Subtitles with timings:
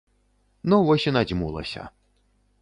[0.73, 1.87] Ну вось і надзьмулася.